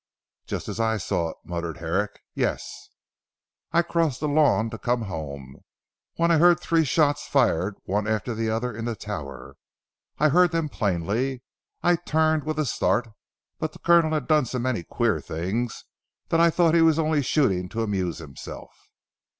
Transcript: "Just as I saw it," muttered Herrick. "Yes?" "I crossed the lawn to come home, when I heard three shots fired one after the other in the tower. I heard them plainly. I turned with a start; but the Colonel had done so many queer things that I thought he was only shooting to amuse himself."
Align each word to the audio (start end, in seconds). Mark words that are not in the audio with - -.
"Just 0.47 0.67
as 0.67 0.79
I 0.79 0.97
saw 0.97 1.29
it," 1.29 1.37
muttered 1.45 1.77
Herrick. 1.77 2.21
"Yes?" 2.33 2.89
"I 3.71 3.83
crossed 3.83 4.19
the 4.19 4.27
lawn 4.27 4.71
to 4.71 4.79
come 4.79 5.03
home, 5.03 5.63
when 6.15 6.31
I 6.31 6.39
heard 6.39 6.59
three 6.59 6.85
shots 6.85 7.27
fired 7.27 7.75
one 7.83 8.07
after 8.07 8.33
the 8.33 8.49
other 8.49 8.75
in 8.75 8.85
the 8.85 8.95
tower. 8.95 9.57
I 10.17 10.29
heard 10.29 10.51
them 10.53 10.69
plainly. 10.69 11.43
I 11.83 11.97
turned 11.97 12.45
with 12.45 12.57
a 12.57 12.65
start; 12.65 13.09
but 13.59 13.73
the 13.73 13.77
Colonel 13.85 14.13
had 14.13 14.27
done 14.27 14.45
so 14.47 14.57
many 14.57 14.81
queer 14.81 15.21
things 15.21 15.85
that 16.29 16.39
I 16.39 16.49
thought 16.49 16.73
he 16.73 16.81
was 16.81 16.97
only 16.97 17.21
shooting 17.21 17.69
to 17.69 17.83
amuse 17.83 18.17
himself." 18.17 18.71